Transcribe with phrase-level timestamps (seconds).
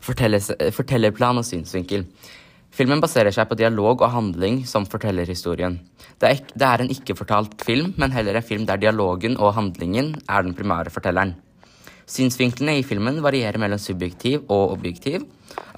[0.00, 2.06] Fortellerplan og synsvinkel.
[2.70, 5.80] Filmen baserer seg på dialog og handling som forteller historien.
[6.22, 10.14] Det er, det er en ikke-fortalt film, men heller en film der dialogen og handlingen
[10.28, 11.34] er den primære fortelleren.
[12.10, 15.26] Synsvinklene i filmen varierer mellom subjektiv og objektiv,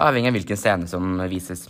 [0.00, 1.66] avhengig av hvilken scene som vises.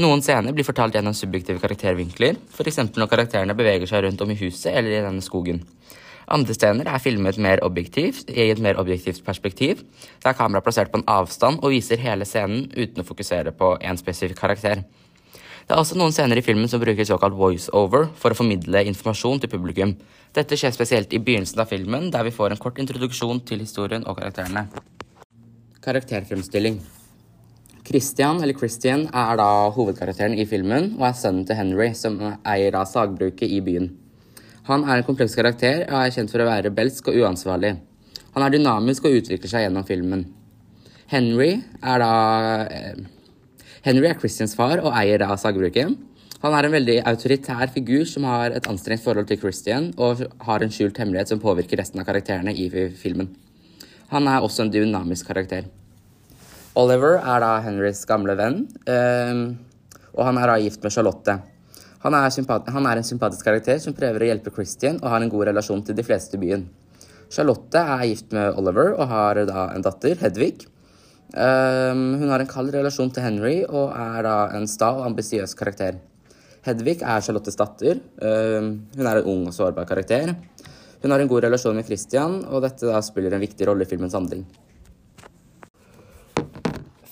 [0.00, 2.80] Noen scener blir fortalt gjennom subjektive karaktervinkler, f.eks.
[2.96, 5.60] når karakterene beveger seg rundt om i huset eller i denne skogen.
[6.30, 9.82] Andre scener er filmet mer objektivt, i et mer objektivt perspektiv,
[10.22, 13.74] der kameraet er plassert på en avstand og viser hele scenen uten å fokusere på
[13.82, 14.84] én spesifikk karakter.
[15.62, 19.42] Det er også noen scener i filmen som bruker såkalt voice-over for å formidle informasjon
[19.42, 19.94] til publikum.
[20.34, 24.06] Dette skjer spesielt i begynnelsen av filmen, der vi får en kort introduksjon til historien
[24.06, 24.66] og karakterene.
[25.82, 26.80] Karakterfremstilling.
[27.86, 32.78] Christian, eller Christian, er da hovedkarakteren i filmen og er sønnen til Henry, som eier
[32.78, 33.90] av sagbruket i byen.
[34.68, 37.74] Han er en kompleks karakter og er kjent for å være rebelsk og uansvarlig.
[38.36, 40.22] Han er dynamisk og utvikler seg gjennom filmen.
[41.10, 42.12] Henry er da
[42.70, 43.02] eh,
[43.84, 45.96] Henry er Christians far og eier da sagbruket.
[46.42, 50.62] Han er en veldig autoritær figur som har et anstrengt forhold til Christian og har
[50.62, 53.28] en skjult hemmelighet som påvirker resten av karakterene i filmen.
[54.14, 55.68] Han er også en dynamisk karakter.
[56.78, 59.42] Oliver er da Henrys gamle venn, ehm,
[60.16, 61.36] og han er da gift med Charlotte.
[62.02, 62.26] Han er,
[62.74, 65.84] han er, en sympatisk karakter som prøver å hjelpe Christian og har en god relasjon
[65.86, 66.64] til de fleste i byen.
[67.32, 70.66] Charlotte er gift med Oliver og har da en datter, Hedvig.
[71.32, 75.54] Um, hun har en kald relasjon til Henry og er da en sta og ambisiøs
[75.56, 76.00] karakter.
[76.66, 78.02] Hedvig er Charlottes datter.
[78.18, 80.34] Um, hun er en ung og sårbar karakter.
[81.02, 83.90] Hun har en god relasjon med Christian, og dette da spiller en viktig rolle i
[83.90, 84.44] filmens handling.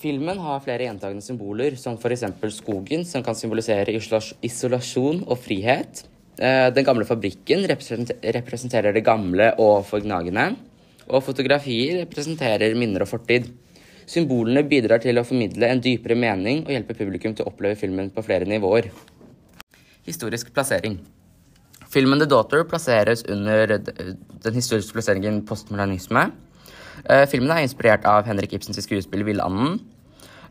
[0.01, 2.23] Filmen har flere gjentagende symboler, som f.eks.
[2.55, 6.01] skogen, som kan symbolisere isolasjon og frihet.
[6.41, 10.55] Eh, den gamle fabrikken representerer det gamle og forgnagende.
[11.11, 13.51] Og fotografier representerer minner og fortid.
[14.09, 18.09] Symbolene bidrar til å formidle en dypere mening og hjelpe publikum til å oppleve filmen
[18.09, 18.89] på flere nivåer.
[20.07, 20.97] Historisk plassering.
[21.91, 26.31] Filmen The Daughter plasseres under den historiske plasseringen postmodernisme.
[27.07, 29.79] Uh, filmen er inspirert av Henrik Ibsens skuespill 'Villanden'.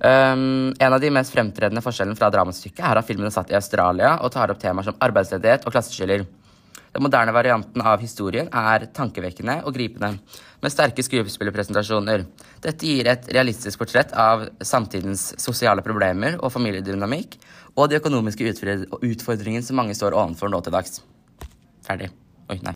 [0.00, 3.56] Um, en av de mest fremtredende forskjellene fra dramastykket er at filmen er satt i
[3.58, 6.24] Australia og tar opp temaer som arbeidsledighet og klasseskiller.
[6.90, 10.16] Den moderne varianten av historien er tankevekkende og gripende,
[10.60, 12.24] med sterke skuespillerpresentasjoner.
[12.64, 17.38] Dette gir et realistisk portrett av samtidens sosiale problemer og familiedynamikk,
[17.76, 21.00] og de økonomiske utfordringene som mange står overfor nå til dags.
[21.86, 22.10] Ferdig.
[22.50, 22.68] Oi, nei.